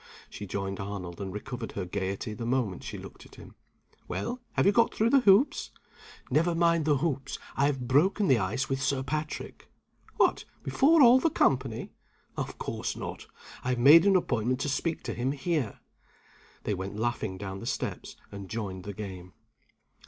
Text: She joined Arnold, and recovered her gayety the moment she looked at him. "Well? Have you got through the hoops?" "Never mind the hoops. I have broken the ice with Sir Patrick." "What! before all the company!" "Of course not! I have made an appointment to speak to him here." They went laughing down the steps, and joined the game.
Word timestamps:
She 0.31 0.47
joined 0.47 0.79
Arnold, 0.79 1.21
and 1.21 1.31
recovered 1.31 1.73
her 1.73 1.85
gayety 1.85 2.33
the 2.33 2.43
moment 2.47 2.81
she 2.83 2.97
looked 2.97 3.23
at 3.27 3.35
him. 3.35 3.53
"Well? 4.07 4.41
Have 4.53 4.65
you 4.65 4.71
got 4.71 4.91
through 4.95 5.11
the 5.11 5.19
hoops?" 5.19 5.69
"Never 6.31 6.55
mind 6.55 6.85
the 6.85 6.97
hoops. 6.97 7.37
I 7.55 7.67
have 7.67 7.87
broken 7.87 8.27
the 8.27 8.39
ice 8.39 8.67
with 8.67 8.81
Sir 8.81 9.03
Patrick." 9.03 9.67
"What! 10.17 10.43
before 10.63 11.03
all 11.03 11.19
the 11.19 11.29
company!" 11.29 11.91
"Of 12.35 12.57
course 12.57 12.95
not! 12.95 13.27
I 13.63 13.69
have 13.69 13.77
made 13.77 14.03
an 14.07 14.15
appointment 14.15 14.59
to 14.61 14.69
speak 14.69 15.03
to 15.03 15.13
him 15.13 15.33
here." 15.33 15.81
They 16.63 16.73
went 16.73 16.97
laughing 16.97 17.37
down 17.37 17.59
the 17.59 17.67
steps, 17.67 18.15
and 18.31 18.49
joined 18.49 18.85
the 18.85 18.93
game. 18.95 19.33